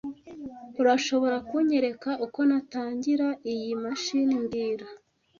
[0.81, 4.85] Urashobora kunyereka uko natangira iyi mashini mbwira